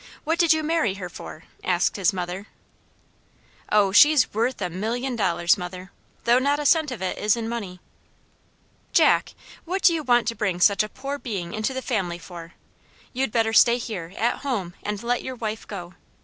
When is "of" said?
6.89-7.03